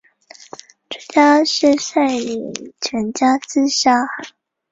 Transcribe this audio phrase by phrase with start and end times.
[0.89, 4.07] 朱家仕率领全家自杀。